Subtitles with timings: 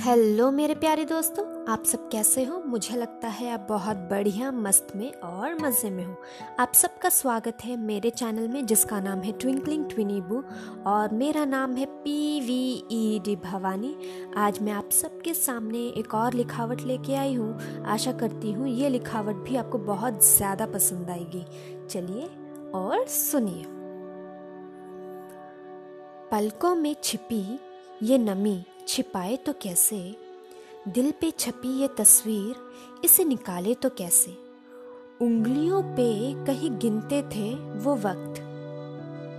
[0.00, 2.62] Hello मेरे प्यारे दोस्तों, आप सब कैसे हो?
[2.66, 6.14] मुझे लगता है आप बहुत बढ़िया, मस्त में और मज़े में हो।
[6.60, 10.42] आप सबका स्वागत है मेरे चैनल में, जिसका नाम है ट्विंकलिंग ट्विनीबू
[10.86, 13.94] और मेरा नाम है P V E D Bhavani.
[14.36, 18.88] आज मैं आप सबके सामने एक और लिखावट लेके आई हूँ। आशा करती हूँ ये
[18.88, 21.44] लिखावट भी आपको बहुत ज़्यादा पसंद आएगी।
[21.86, 22.30] चलिए
[22.74, 23.64] और सुनिए।
[26.32, 27.44] पलकों में छिपी
[28.02, 30.16] ये नमी छिपाए तो कैसे?
[30.88, 32.56] दिल पे छपी ये तस्वीर,
[33.04, 34.30] इसे निकाले तो कैसे?
[35.22, 38.46] उंगलियों पे कहीं गिनते थे वो वक्त।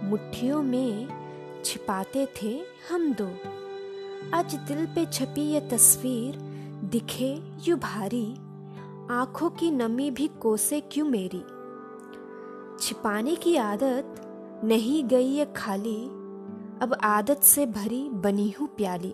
[0.03, 1.07] मुट्ठियों में
[1.65, 3.31] छिपाते थे हम दो।
[4.33, 6.35] आज दिल पे छपी ये तस्वीर,
[6.83, 8.33] दिखे यू भारी।
[9.11, 11.43] आँखों की नमी भी कोसे क्यों मेरी?
[12.79, 14.15] छिपाने की आदत
[14.63, 16.05] नहीं गई ये खाली।
[16.81, 19.13] अब आदत से भरी बनी हूँ प्याली।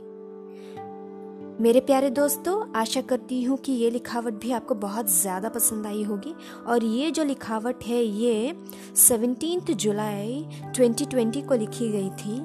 [1.61, 6.03] मेरे प्यारे दोस्तों, आशा करती हूँ कि ये लिखावट भी आपको बहुत ज़्यादा पसंद आई
[6.03, 6.33] होगी।
[6.67, 8.55] और ये जो लिखावट है, ये
[8.97, 12.39] सेवनटीन जुलाई 2020 को लिखी गई थी।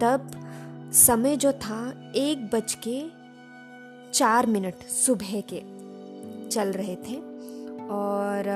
[0.00, 0.30] तब
[0.94, 3.00] समय जो था, एक बज के
[4.12, 5.62] चार मिनट सुबह के
[6.48, 7.20] चल रहे थे।
[7.90, 8.48] और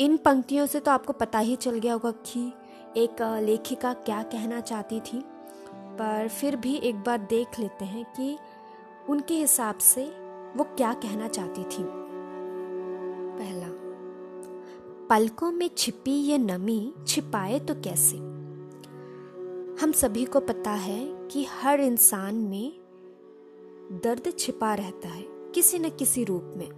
[0.00, 2.52] इन पंक्तियों से तो आपको पता ही चल गया होगा कि
[2.96, 5.24] एक लेखिका क्या कहना चाहती थी।
[5.98, 8.36] पर फिर भी एक बार देख लेते हैं कि
[9.10, 10.04] उनके हिसाब से
[10.56, 11.84] वो क्या कहना चाहती थी?
[13.38, 13.68] पहला,
[15.08, 18.16] पलकों में छिपी ये नमी छिपाए तो कैसे?
[19.82, 22.72] हम सभी को पता है कि हर इंसान में
[24.04, 26.68] दर्द छिपा रहता है, किसी न किसी रूप में।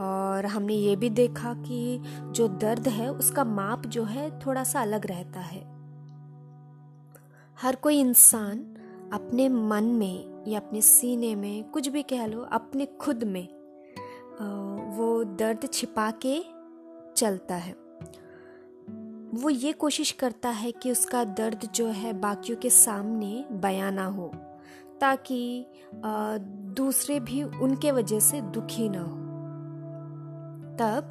[0.00, 4.80] और हमने ये भी देखा कि जो दर्द है, उसका माप जो है थोड़ा सा
[4.80, 5.62] अलग रहता है।
[7.62, 8.58] हर कोई इंसान
[9.12, 13.46] अपने मन में या अपने सीने में, कुछ भी कह लो, अपने खुद में
[14.96, 16.40] वो दर्द छिपा के
[17.16, 17.72] चलता है।
[19.34, 24.06] वो ये कोशिश करता है कि उसका दर्द जो है बाकियों के सामने बयां ना
[24.06, 24.30] हो,
[25.00, 25.66] ताकि
[26.76, 29.16] दूसरे भी उनके वजह से दुखी ना हो।
[30.78, 31.10] तब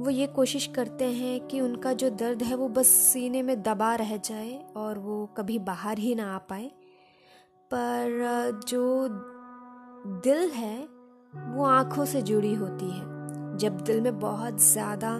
[0.00, 3.94] वो ये कोशिश करते हैं कि उनका जो दर्द है वो बस सीने में दबा
[3.94, 6.70] रह जाए और वो कभी बाहर ही ना आ पाए।
[7.72, 9.08] पर जो
[10.22, 10.76] दिल है,
[11.34, 15.18] वो आँखों से जुड़ी होती है। जब दिल में बहुत ज़्यादा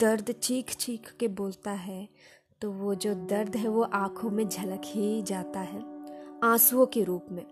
[0.00, 2.08] दर्द चीख चीख के बोलता है
[2.62, 5.82] तो वो जो दर्द है, वो आँखों में झलक ही जाता है,
[6.44, 7.44] आंसुओं के रूप में।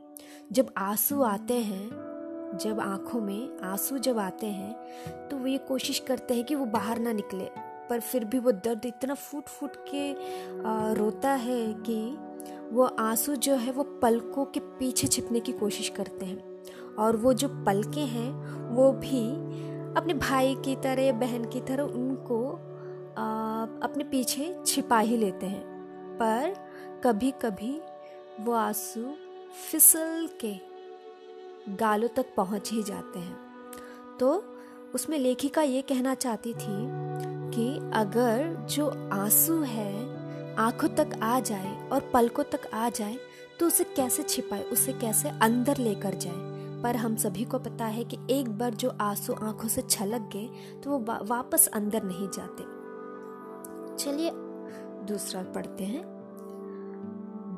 [0.52, 1.88] जब आँसू आते हैं,
[2.54, 6.66] जब आँखों में आँसू जब आते हैं तो वो ये कोशिश करते हैं कि वो
[6.66, 7.48] बाहर ना निकले,
[7.90, 10.12] पर फिर भी वो दर्द इतना फूट फूट के
[10.94, 11.98] रोता है कि
[12.72, 16.56] वो आँसू जो है वो पलकों के पीछे छिपने की कोशिश करते हैं।
[16.98, 18.32] और वो जो पलके हैं,
[18.74, 19.30] वो भी
[19.96, 22.50] अपने भाई की तरह, बहन की तरह उनको
[23.82, 25.64] अपने पीछे छिपा ही लेते हैं।
[26.20, 26.54] पर
[27.04, 27.80] कभी कभी
[28.40, 29.12] वो आँसू
[29.70, 30.54] फिसल के
[31.76, 33.36] गालों तक पहुँच ही जाते हैं।
[34.20, 34.44] तो
[34.94, 36.88] उसमें लेखिका ये कहना चाहती थी
[37.54, 40.05] कि अगर जो आँसू है
[40.58, 43.16] आँखों तक आ जाए और पलकों तक आ जाए
[43.60, 46.54] तो उसे कैसे छिपाए उसे कैसे अंदर लेकर जाए?
[46.82, 50.48] पर हम सभी को पता है कि एक बार जो आँसू आँखों से छलक गए
[50.80, 52.64] तो वो वा, वापस अंदर नहीं जाते।
[53.96, 54.30] चलिए
[55.06, 56.04] दूसरा पढ़ते हैं।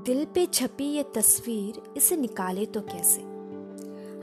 [0.06, 3.20] दिल पे छपी ये तस्वीर इसे निकाले तो कैसे?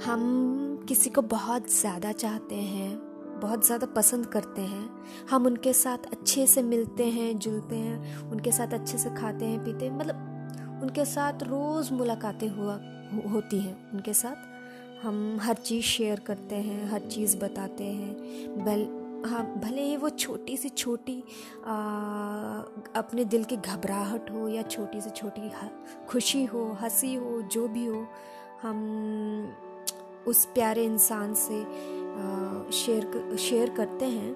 [0.05, 3.04] हम किसी को बहुत ज़्यादा चाहते हैं
[3.35, 8.51] बहुत ज़्यादा पसंद करते हैं। हम उनके साथ अच्छे से मिलते हैं जुलते हैं उनके
[8.51, 12.79] साथ अच्छे से खाते हैं पीते हैं मतलब उनके साथ रोज़ मुलाकातें हुआ
[13.31, 19.03] होती हैं। उनके साथ हम हर चीज़ शेयर करते हैं हर चीज़ बताते हैं। बल
[19.25, 21.17] हाँ भले ही वो छोटी सी छोटी
[21.67, 21.75] आ,
[22.95, 25.49] अपने दिल की घबराहट हो या छोटी से छोटी
[26.07, 28.05] खुशी हो हँसी हो जो भी हो
[28.61, 29.55] हम
[30.27, 31.63] उस प्यारे इंसान से
[32.73, 34.33] शेयर शेयर करते हैं।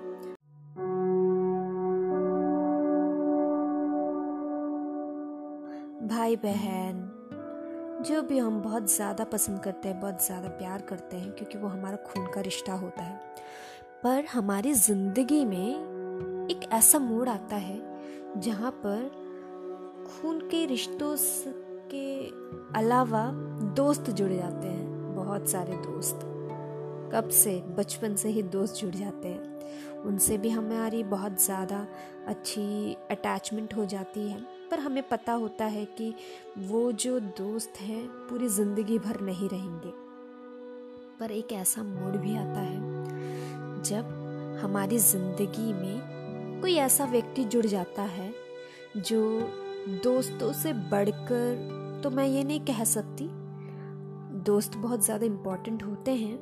[6.09, 7.07] भाई बहन
[8.07, 11.67] जो भी हम बहुत ज़्यादा पसंद करते हैं, बहुत ज़्यादा प्यार करते हैं, क्योंकि वो
[11.67, 13.19] हमारा खून का रिश्ता होता है।
[14.03, 17.81] पर हमारी ज़िंदगी में एक ऐसा मोड़ आता है,
[18.37, 19.09] जहाँ पर
[20.07, 21.15] खून के रिश्तों
[21.91, 22.07] के
[22.79, 23.29] अलावा
[23.75, 26.28] दोस्त जुड़ जाते हैं, बहुत सारे दोस्त।
[27.11, 31.85] कब से बचपन से ही दोस्त जुड़ जाते हैं। उनसे भी हमारी बहुत ज़्यादा
[32.27, 34.39] अच्छी अटैचमेंट हो जाती है।
[34.71, 36.13] पर हमें पता होता है कि
[36.59, 39.91] वो जो दोस्त हैं, पूरी ज़िंदगी भर नहीं रहेंगे।
[41.19, 42.77] पर एक ऐसा मोड़ भी आता है,
[43.83, 48.33] जब हमारी ज़िंदगी में कोई ऐसा व्यक्ति जुड़ जाता है,
[48.97, 49.21] जो
[50.03, 53.27] दोस्तों से बढ़कर तो मैं ये नहीं कह सकती,
[54.43, 56.37] दोस्त बहुत ज़्यादा इम्पोर्टेंट होते हैं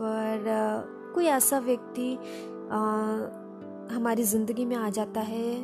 [0.00, 0.44] पर
[1.14, 2.12] कोई ऐसा व्यक्ति
[3.94, 5.54] हमारी ज़िंदगी में आ जाता है,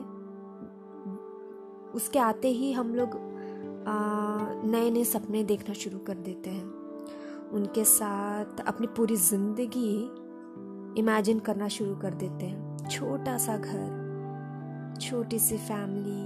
[1.95, 3.19] उसके आते ही हम लोग
[4.67, 9.95] नए नए सपने देखना शुरू कर देते हैं। उनके साथ अपनी पूरी ज़िंदगी
[11.01, 16.23] इमेजिन करना शुरू कर देते हैं। छोटा सा घर, छोटी सी फैमिली,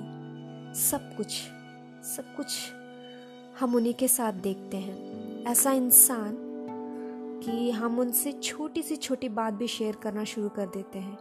[0.80, 1.42] सब कुछ
[2.06, 2.56] सब कुछ
[3.60, 6.36] हम उन्हीं के साथ देखते हैं। ऐसा इंसान
[7.46, 11.18] कि हम उनसे छोटी सी छोटी बात भी शेयर करना शुरू कर देते हैं।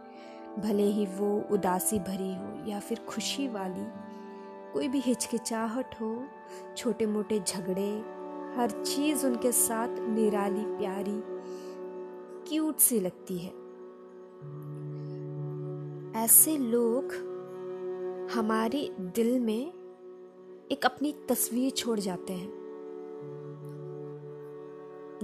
[0.58, 3.84] भले ही वो उदासी भरी हो या फिर खुशी वाली,
[4.72, 6.24] कोई भी हिचकिचाहट हो
[6.76, 7.90] छोटे मोटे झगड़े,
[8.56, 11.20] हर चीज़ उनके साथ निराली, प्यारी
[12.48, 13.52] क्यूट सी लगती है।
[16.24, 17.12] ऐसे लोग
[18.34, 19.72] हमारे दिल में
[20.72, 22.65] एक अपनी तस्वीर छोड़ जाते हैं।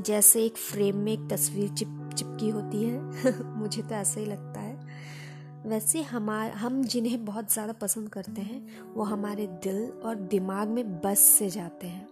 [0.00, 3.00] जैसे एक फ्रेम में एक तस्वीर चिप, चिपकी होती है।
[3.58, 4.86] मुझे तो ऐसा ही लगता है।
[5.66, 11.00] वैसे हमार हम जिन्हें बहुत ज़्यादा पसंद करते हैं, वो हमारे दिल और दिमाग में
[11.00, 12.08] बस से जाते हैं।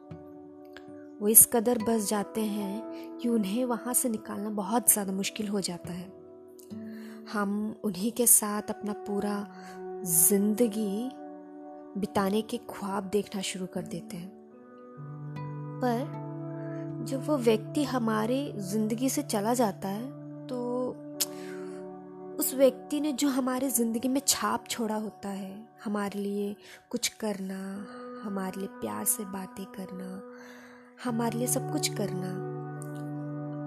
[1.20, 5.60] वो इस कदर बस जाते हैं कि उन्हें वहाँ से निकालना बहुत ज़्यादा मुश्किल हो
[5.60, 6.12] जाता है।
[7.32, 9.46] हम उन्हीं के साथ अपना पूरा
[10.04, 11.10] ज़िंदगी
[12.00, 14.30] बिताने के ख्वाब देखना शुरू कर देते हैं।
[15.84, 16.19] पर
[17.00, 20.58] जब वो व्यक्ति हमारे ज़िंदगी से चला जाता है तो
[22.38, 25.54] उस व्यक्ति ने जो हमारे ज़िंदगी में छाप छोड़ा होता है,
[25.84, 26.54] हमारे लिए
[26.90, 27.58] कुछ करना,
[28.24, 30.20] हमारे लिए प्यार से बातें करना,
[31.04, 32.30] हमारे लिए सब कुछ करना,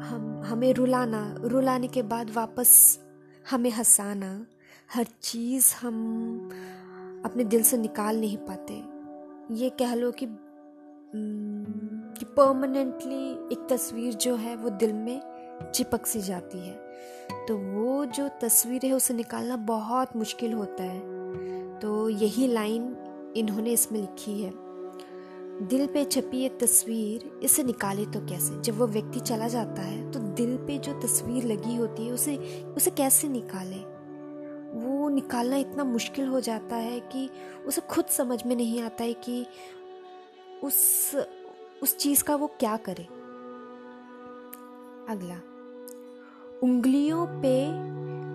[0.08, 3.00] हम, हमें रुलाना, रुलाने के बाद वापस
[3.52, 4.46] हमें हंसाना,
[4.94, 6.50] हर चीज़ हम
[7.26, 8.74] अपने दिल से निकाल नहीं पाते।
[9.56, 10.26] ये कह लो कि
[12.18, 15.22] कि परमानेंटली एक तस्वीर जो है वो दिल में
[15.74, 16.74] चिपक सी जाती है।
[17.48, 21.00] तो वो जो तस्वीर है, उसे निकालना बहुत मुश्किल होता है।
[21.80, 22.96] तो यही लाइन
[23.38, 24.52] इन्होंने इसमें लिखी है।
[25.68, 28.62] दिल पे छपी ये तस्वीर, इसे निकाले तो कैसे?
[28.62, 32.38] जब वो व्यक्ति चला जाता है तो दिल पे जो तस्वीर लगी होती है, उसे
[32.64, 33.94] उसे कैसे निकाले?
[34.74, 37.30] वो निकालना इतना मुश्किल हो जाता है कि
[37.68, 39.46] उसे खुद समझ में नहीं आता है कि
[40.64, 41.12] उस
[41.84, 43.04] उस चीज़ का वो क्या करे?
[45.10, 45.36] अगला,
[46.64, 47.56] उंगलियों पे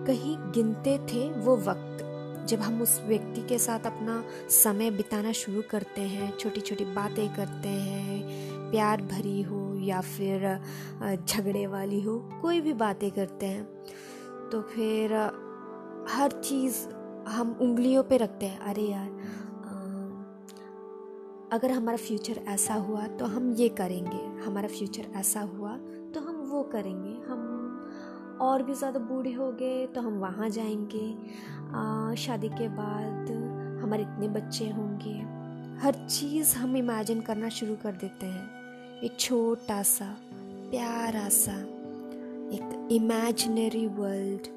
[0.05, 2.03] कहीं गिनते थे वो वक्त,
[2.49, 7.27] जब हम उस व्यक्ति के साथ अपना समय बिताना शुरू करते हैं छोटी छोटी बातें
[7.35, 10.47] करते हैं, प्यार भरी हो या फिर
[11.17, 13.65] झगड़े वाली हो, कोई भी बातें करते हैं
[14.51, 15.13] तो फिर,
[16.09, 16.87] हर चीज़
[17.29, 19.18] हम उंगलियों पे रखते हैं। अरे यार
[21.53, 25.71] अगर हमारा फ्यूचर ऐसा हुआ तो हम ये करेंगे। हमारा फ्यूचर ऐसा हुआ
[26.13, 32.15] तो हम वो करेंगे। हम और भी ज़्यादा बूढ़े हो गए तो हम वहाँ जाएँगे।
[32.17, 33.31] शादी के बाद
[33.83, 35.17] हमारे इतने बच्चे होंगे।
[35.81, 40.15] हर चीज़ हम इमेजिन करना शुरू कर देते हैं। एक छोटा सा,
[40.71, 41.57] प्यारा सा,
[42.51, 44.47] एक इमेजिनरी वर्ल्ड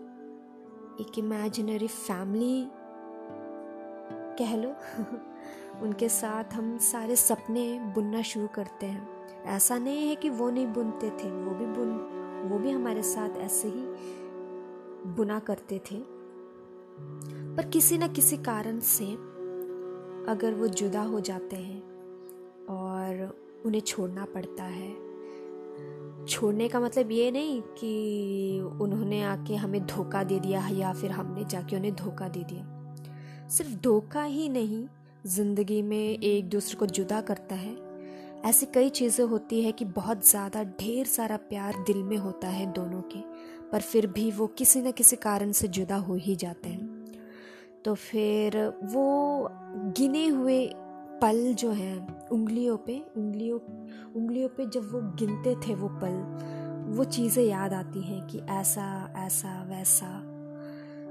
[1.00, 2.66] एक इमेजिनरी फैमिली
[4.38, 4.74] कह लो।
[5.80, 9.08] उनके साथ हम सारे सपने बुनना शुरू करते हैं।
[9.42, 11.90] ऐसा नहीं है कि वो नहीं बुनते थे, वो भी बुन,
[12.50, 13.86] वो भी हमारे साथ ऐसे ही
[15.06, 15.96] बुना करते थे।
[17.56, 19.04] पर किसी न किसी कारण से
[20.30, 21.82] अगर वो जुदा हो जाते हैं
[22.66, 23.36] और
[23.66, 25.12] उन्हें छोड़ना पड़ता है।
[26.26, 31.44] छोड़ने का मतलब ये नहीं कि उन्होंने आके हमें धोखा दे दिया या फिर हमने
[31.44, 32.94] जाके उन्हें धोखा दे दिया।
[33.48, 34.86] सिर्फ़ धोखा ही नहीं
[35.24, 37.76] ज़िंदगी में एक दूसरे को जुदा करता है।
[38.44, 42.66] ऐसी कई चीज़ें होती है कि बहुत ज़्यादा ढेर सारा प्यार दिल में होता है
[42.72, 43.20] दोनों के,
[43.72, 47.94] पर फिर भी वो किसी न किसी कारण से जुदा हो ही जाते हैं। तो
[47.94, 49.48] फिर वो
[49.98, 50.66] गिने हुए
[51.22, 53.58] पल जो हैं, उंगलियों पे, उंगलियों
[54.16, 59.14] उंगलियों पे जब वो गिनते थे वो पल, वो चीज़ें याद आती हैं कि ऐसा
[59.16, 60.08] ऐसा, वैसा।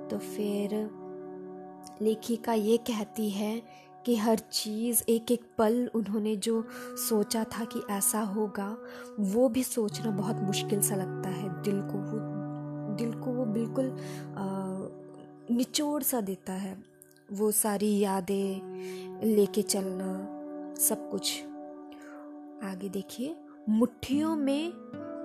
[0.07, 0.89] तो फिर
[2.01, 3.61] लेखिका ये कहती है
[4.05, 6.67] कि हर चीज़ एक एक पल उन्होंने जो
[7.09, 8.77] सोचा था कि ऐसा होगा,
[9.19, 12.19] वो भी सोचना बहुत मुश्किल सा लगता है। दिल को वो,
[12.95, 13.97] दिल को वो बिल्कुल
[15.55, 16.83] निचोड़ सा देता है।
[17.31, 20.11] वो सारी यादें लेके चलना,
[20.79, 21.43] सब कुछ।
[22.63, 23.35] आगे देखिए,
[23.69, 24.73] मुट्ठियों में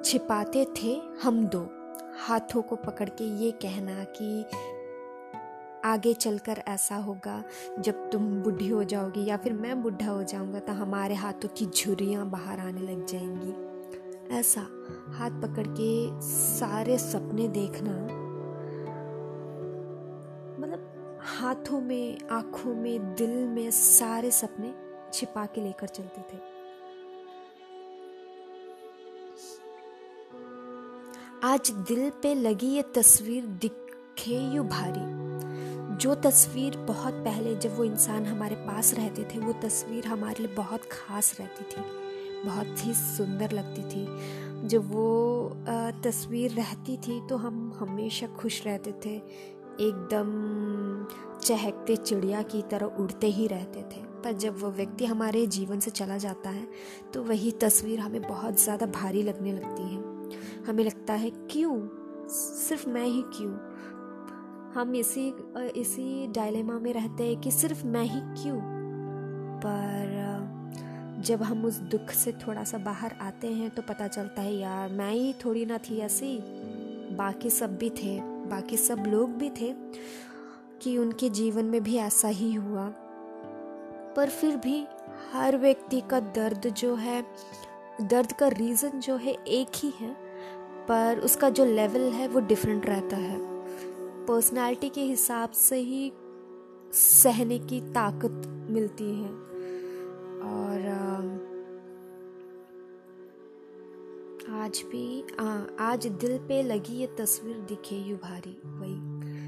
[0.05, 1.67] छिपाते थे हम दो।
[2.21, 4.45] हाथों को पकड़ के ये कहना कि
[5.87, 7.43] आगे चलकर ऐसा होगा,
[7.79, 11.67] जब तुम बुढ़ी हो जाओगी या फिर मैं बुढ़ा हो जाऊँगा तो हमारे हाथों की
[11.67, 14.61] झुरियाँ बाहर आने लग जाएँगी। ऐसा
[15.15, 17.93] हाथ पकड़ के सारे सपने देखना
[20.61, 24.75] मतलब हाथों में, आँखों में, दिल में सारे सपने
[25.13, 26.39] छिपा के लेकर चलते थे।
[31.45, 35.26] आज दिल पे लगी ये तस्वीर दिखे यू भारी।
[36.07, 40.55] जो तस्वीर बहुत पहले जब वो इंसान हमारे पास रहते थे, वो तस्वीर हमारे लिए
[40.55, 41.83] बहुत ख़ास रहती थी,
[42.45, 45.51] बहुत ही सुंदर लगती थी। जब वो
[46.05, 49.17] तस्वीर रहती थी तो हम हमेशा खुश रहते थे,
[49.81, 50.31] एकदम
[51.43, 55.91] चहकते चिड़िया की तरह उड़ते ही रहते थे। पर जब वो व्यक्ति हमारे जीवन से
[55.93, 56.67] चला जाता है
[57.15, 61.81] तो वही तस्वीर हमें बहुत ज़्यादा भारी लगने लगती है। हमें लगता है, क्यों?
[62.31, 63.57] सिर्फ़ मैं ही क्यों?
[64.77, 65.35] हम इसी
[65.77, 68.57] इसी डायलेमा में रहते हैं कि सिर्फ़ मैं ही क्यों?
[69.57, 70.17] पर
[71.21, 74.89] जब हम उस दुख से थोड़ा सा बाहर आते हैं तो पता चलता है, यार,
[74.89, 76.39] मैं ही थोड़ी ना थी ऐसी।
[77.17, 79.75] बाकी सब भी थे, बाकी सब लोग भी थे
[80.83, 82.89] कि उनके जीवन में भी ऐसा ही हुआ।
[84.17, 84.87] पर फिर भी
[85.33, 87.27] हर व्यक्ति का दर्द जो है,
[88.03, 90.17] दर्द का रीज़न जो है एक ही है,
[90.89, 93.56] पर उसका जो लेवल है वो डिफरेंट रहता है।
[94.29, 96.13] पर्सनालिटी के हिसाब से ही
[96.93, 99.31] सहने की ताकत मिलती है।
[100.43, 100.87] और
[104.51, 105.45] आज भी आ,
[105.81, 108.95] आज दिल पे लगी ये तस्वीर दिखे यू भारी वही।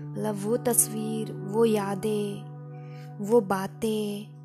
[0.04, 2.58] मतलब वो तस्वीर वो यादें
[3.18, 4.38] वो बातें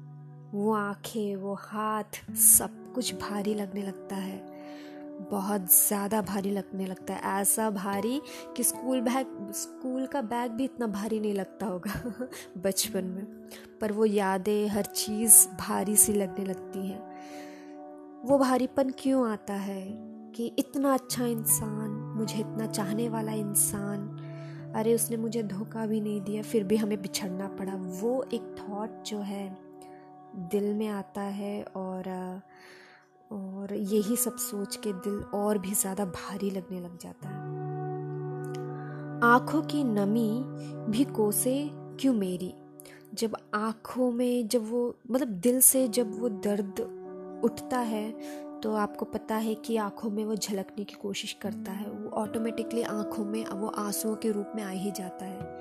[0.52, 4.53] वो आँखें वो हाथ सब कुछ भारी लगने लगता है।
[5.32, 8.22] बहुत ज़्यादा भारी लगने लगता है। ऐसा भारी
[8.58, 12.28] कि स्कूल बैग, स्कूल का बैग भी इतना भारी नहीं लगता होगा
[12.58, 13.26] बचपन में।
[13.82, 17.02] पर वो यादें हर चीज़ भारी सी लगने लगती हैं।
[18.26, 24.08] वो भारीपन क्यों आता है कि इतना अच्छा इंसान, मुझे इतना चाहने वाला इंसान,
[24.76, 29.04] अरे उसने मुझे धोखा भी नहीं दिया, फिर भी हमें बिछड़ना पड़ा। वो एक थॉट
[29.04, 29.58] जो है
[30.36, 32.04] दिल में आता है और
[33.34, 37.42] और यही सब सोच के दिल और भी ज़्यादा भारी लगने लग जाता है।
[39.24, 40.30] आँखों की नमी
[40.90, 41.56] भी कोसे
[42.00, 42.54] क्यों मेरी?
[43.14, 46.80] जब आँखों में जब वो मतलब दिल से जब वो दर्द
[47.46, 48.12] उठता है
[48.62, 52.82] तो आपको पता है कि आँखों में वो झलकने की कोशिश करता है। वो ऑटोमेटिकली
[52.84, 55.53] आँखों में, वो आंसुओं के रूप में आ ही जाता है।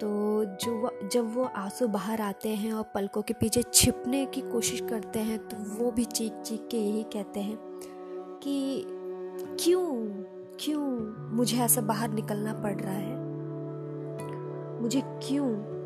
[0.00, 4.80] तो जो जब वो आँसू बाहर आते हैं और पलकों के पीछे छिपने की कोशिश
[4.80, 7.58] करते हैं तो वो भी चीख चीख के यही कहते हैं
[8.42, 8.84] कि,
[9.60, 10.06] क्यों?
[10.60, 10.88] क्यों
[11.36, 13.16] मुझे ऐसा बाहर निकलना पड़ रहा है?
[14.82, 15.76] मुझे क्यों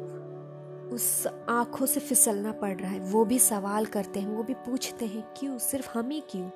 [0.89, 3.01] उस आँखों से फिसलना पड़ रहा है?
[3.01, 5.59] वो भी सवाल करते हैं, वो भी पूछते हैं, क्यों?
[5.59, 6.51] सिर्फ़ हम ही क्यों?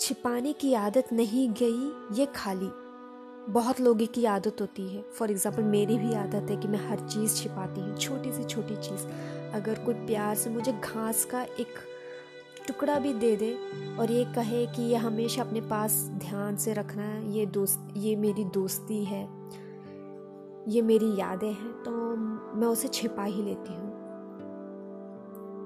[0.00, 2.83] छिपाने की आदत नहीं गई, ये खाली।
[3.46, 7.00] बहुत लोगों की आदत होती है। फॉर एग्ज़ाम्पल मेरी भी आदत है कि मैं हर
[7.08, 9.06] चीज़ छिपाती हूँ, छोटी से छोटी चीज़।
[9.54, 11.74] अगर कोई प्यार से मुझे घास का एक
[12.66, 13.52] टुकड़ा भी दे दे
[14.00, 18.16] और ये कहे कि ये हमेशा अपने पास ध्यान से रखना है ये दोस्त, ये
[18.16, 19.22] मेरी दोस्ती है,
[20.68, 21.90] ये मेरी यादें हैं तो
[22.56, 23.83] मैं उसे छिपा ही लेती हूँ।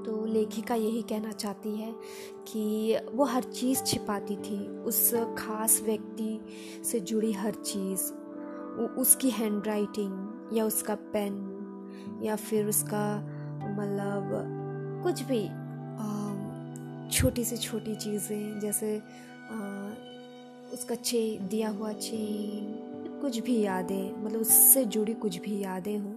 [0.07, 1.95] तो लेखिका यही कहना चाहती है
[2.49, 6.41] कि वो हर चीज़ छिपाती थी उस खास व्यक्ति
[6.85, 8.13] से जुड़ी हर चीज़
[9.01, 11.45] उसकी हैंड राइटिंग या उसका पेन
[12.23, 13.17] या फिर उसका
[13.81, 14.31] मतलब
[15.05, 15.49] कुछ भी
[17.17, 19.91] छोटी से छोटी चीज़ें जैसे आ,
[20.73, 26.15] उसका चे दिया हुआ चेन कुछ भी यादें मतलब उससे जुड़ी कुछ भी यादें हों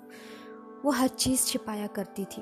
[0.86, 2.42] वो हर चीज़ छिपाया करती थी।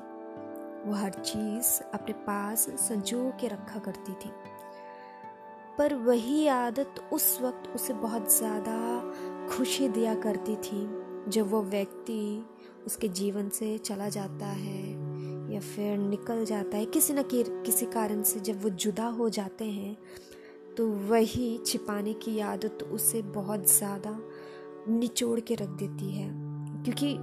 [0.89, 4.31] वो हर चीज़ अपने पास संजो के रखा करती थी।
[5.77, 8.77] पर वही आदत उस वक्त उसे बहुत ज़्यादा
[9.50, 10.88] खुशी दिया करती थी,
[11.27, 12.46] जब वो व्यक्ति
[12.86, 14.81] उसके जीवन से चला जाता है
[15.53, 19.65] या फिर निकल जाता है। किसी न किसी कारण से जब वो जुदा हो जाते
[19.65, 19.96] हैं
[20.77, 24.17] तो वही छिपाने की आदत उसे बहुत ज़्यादा
[24.89, 26.29] निचोड़ के रख देती है।
[26.84, 27.15] क्योंकि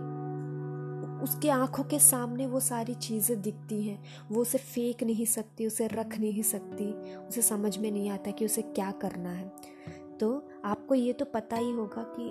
[1.23, 5.87] उसके आँखों के सामने वो सारी चीज़ें दिखती हैं। वो उसे फेंक नहीं सकती, उसे
[5.87, 9.53] रख नहीं सकती। उसे समझ में नहीं आता कि उसे क्या करना है।
[10.21, 12.29] तो आपको ये तो पता ही होगा कि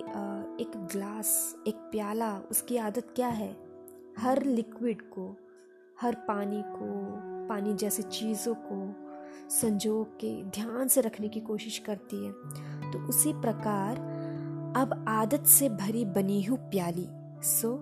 [0.62, 3.56] एक ग्लास, एक प्याला, उसकी आदत क्या है?
[4.18, 5.36] हर लिक्विड को,
[6.00, 6.86] हर पानी को,
[7.48, 9.06] पानी जैसे चीज़ों को
[9.50, 12.32] संजो के ध्यान से रखने की कोशिश करती है।
[12.92, 13.98] तो उसी प्रकार
[14.76, 17.06] अब आदत से भरी बनी हुई प्याली।
[17.42, 17.76] सो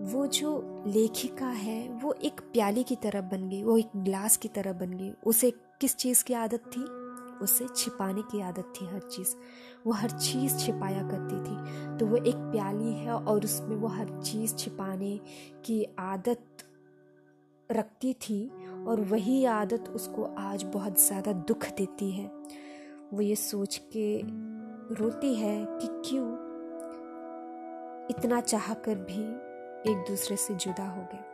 [0.00, 4.48] वो जो लेखिका है, वो एक प्याली की तरह बन गई, वो एक ग्लास की
[4.48, 7.10] तरह बन गई। उसे किस चीज़ की आदत थी?
[7.44, 9.34] उसे छिपाने की आदत थी हर चीज़।
[9.86, 14.20] वो हर चीज़ छिपाया करती थी। तो वो एक प्याली है और उसमें वो हर
[14.20, 15.20] चीज़ छिपाने
[15.64, 16.46] की आदत
[17.72, 18.50] रखती थी
[18.86, 22.26] और वही आदत उसको आज बहुत ज़्यादा दुख देती है।
[23.12, 24.22] वो ये सोच के
[24.94, 26.50] रोती है कि क्यों
[28.10, 29.49] इतना चाह कर भी
[29.82, 31.24] एक दूसरे से जुदा हो गए।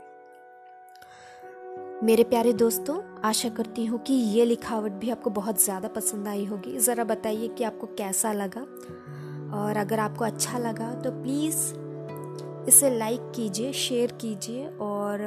[2.02, 6.44] मेरे प्यारे दोस्तों, आशा करती हूँ कि ये लिखावट भी आपको बहुत ज़्यादा पसंद आई
[6.44, 8.60] होगी। ज़रा बताइए कि आपको कैसा लगा?
[9.56, 11.56] और अगर आपको अच्छा लगा तो प्लीज़
[12.68, 15.20] इसे लाइक कीजिए, शेयर कीजिए और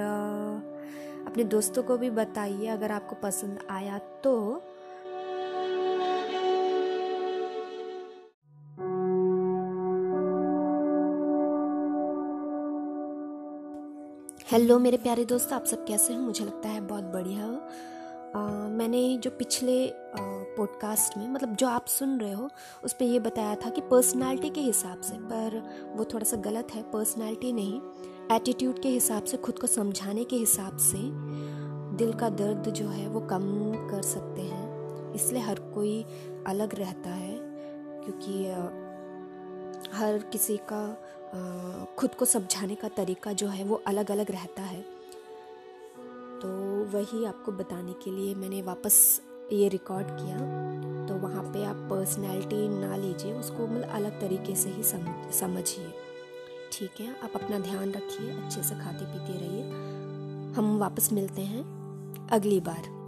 [1.27, 4.61] अपने दोस्तों को भी बताइए। अगर आपको पसंद आया तो
[14.51, 16.21] हेलो मेरे प्यारे दोस्त, आप सब कैसे हो?
[16.21, 19.75] मुझे लगता है बहुत बढ़िया हो। मैंने जो पिछले
[20.57, 22.49] पॉडकास्ट में मतलब जो आप सुन रहे हो,
[22.83, 25.59] उस पर यह बताया था कि पर्सनालिटी के हिसाब से, पर
[25.95, 27.79] वो थोड़ा सा गलत है। पर्सनालिटी नहीं
[28.31, 30.97] एटीट्यूड के हिसाब से, खुद को समझाने के हिसाब से
[31.97, 33.43] दिल का दर्द जो है, वो कम
[33.91, 36.03] कर सकते हैं। इसलिए हर कोई
[36.47, 37.37] अलग रहता है,
[38.03, 38.33] क्योंकि
[39.93, 40.81] हर किसी का
[41.99, 44.81] खुद को समझाने का तरीका जो है वो अलग अलग रहता है।
[46.41, 46.49] तो
[46.89, 49.21] वही आपको बताने के लिए मैंने वापस
[49.53, 50.37] ये रिकॉर्ड किया।
[51.07, 55.91] तो वहाँ पे आप पर्सनैलिटी ना लीजिए, उसको मतलब अलग तरीके से ही समझ समझिए।
[56.71, 59.63] ठीक है, आप अपना ध्यान रखिए, अच्छे से खाते पीते रहिए।
[60.53, 62.98] हम वापस मिलते हैं अगली बार।